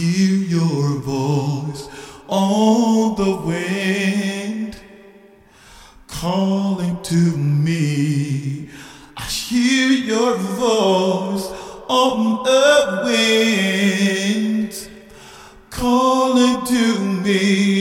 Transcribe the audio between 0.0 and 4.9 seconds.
hear your voice on the wind